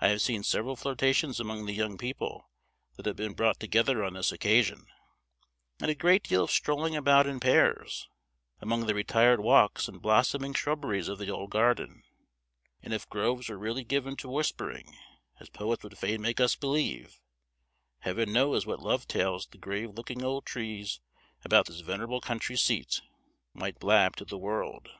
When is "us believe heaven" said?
16.38-18.32